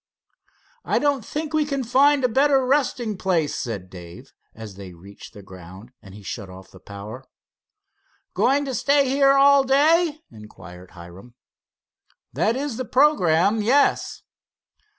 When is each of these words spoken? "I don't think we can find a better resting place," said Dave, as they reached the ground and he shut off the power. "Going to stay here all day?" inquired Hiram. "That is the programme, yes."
"I 0.83 0.97
don't 0.97 1.23
think 1.23 1.53
we 1.53 1.63
can 1.63 1.83
find 1.83 2.23
a 2.23 2.27
better 2.27 2.65
resting 2.65 3.17
place," 3.19 3.53
said 3.53 3.91
Dave, 3.91 4.33
as 4.55 4.73
they 4.73 4.93
reached 4.95 5.35
the 5.35 5.43
ground 5.43 5.91
and 6.01 6.15
he 6.15 6.23
shut 6.23 6.49
off 6.49 6.71
the 6.71 6.79
power. 6.79 7.23
"Going 8.33 8.65
to 8.65 8.73
stay 8.73 9.07
here 9.07 9.33
all 9.33 9.63
day?" 9.63 10.21
inquired 10.31 10.89
Hiram. 10.97 11.35
"That 12.33 12.55
is 12.55 12.77
the 12.77 12.85
programme, 12.85 13.61
yes." 13.61 14.23